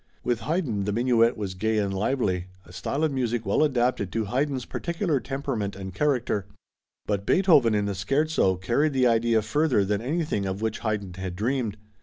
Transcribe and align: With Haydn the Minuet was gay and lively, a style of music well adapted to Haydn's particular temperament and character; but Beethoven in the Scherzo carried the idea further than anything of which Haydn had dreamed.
With 0.23 0.39
Haydn 0.39 0.85
the 0.85 0.91
Minuet 0.91 1.37
was 1.37 1.53
gay 1.53 1.77
and 1.77 1.93
lively, 1.93 2.47
a 2.65 2.73
style 2.73 3.03
of 3.03 3.11
music 3.11 3.45
well 3.45 3.61
adapted 3.61 4.11
to 4.13 4.25
Haydn's 4.25 4.65
particular 4.65 5.19
temperament 5.19 5.75
and 5.75 5.93
character; 5.93 6.47
but 7.05 7.23
Beethoven 7.23 7.75
in 7.75 7.85
the 7.85 7.93
Scherzo 7.93 8.55
carried 8.55 8.93
the 8.93 9.05
idea 9.05 9.43
further 9.43 9.85
than 9.85 10.01
anything 10.01 10.47
of 10.47 10.59
which 10.59 10.79
Haydn 10.79 11.13
had 11.13 11.35
dreamed. 11.35 11.77